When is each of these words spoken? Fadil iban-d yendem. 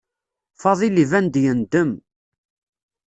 Fadil 0.61 0.95
iban-d 1.03 1.35
yendem. 1.43 1.91